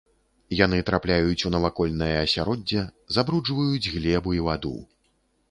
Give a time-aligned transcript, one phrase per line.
[0.59, 2.81] Яны трапляюць у навакольнае асяроддзе,
[3.19, 4.75] забруджваюць глебу і ваду.